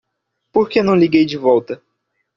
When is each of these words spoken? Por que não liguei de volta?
Por 0.51 0.67
que 0.67 0.81
não 0.81 0.95
liguei 0.95 1.25
de 1.27 1.37
volta? 1.37 1.79